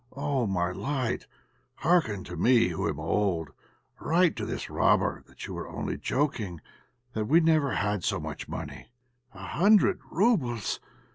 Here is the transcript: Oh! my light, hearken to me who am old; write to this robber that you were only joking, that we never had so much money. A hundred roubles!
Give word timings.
Oh! 0.13 0.47
my 0.47 0.71
light, 0.71 1.27
hearken 1.75 2.23
to 2.23 2.35
me 2.35 2.69
who 2.69 2.89
am 2.89 2.99
old; 2.99 3.49
write 3.99 4.35
to 4.37 4.47
this 4.47 4.67
robber 4.67 5.23
that 5.27 5.45
you 5.45 5.53
were 5.53 5.67
only 5.69 5.95
joking, 5.95 6.59
that 7.13 7.25
we 7.25 7.39
never 7.39 7.75
had 7.75 8.03
so 8.03 8.19
much 8.19 8.47
money. 8.49 8.87
A 9.35 9.45
hundred 9.45 9.99
roubles! 10.09 10.79